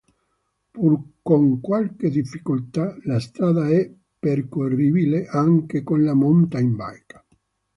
[0.75, 7.23] Pur con qualche difficoltà, la strada è percorribile anche con la mountain bike.